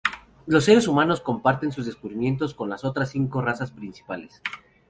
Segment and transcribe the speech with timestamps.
[0.47, 4.41] Los seres humanos comparten sus descubrimientos con las otras cinco razas principales.